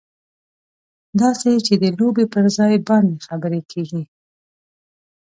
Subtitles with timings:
[1.21, 4.03] داسې چې د لوبې پر ځای باندې خبرې کېږي.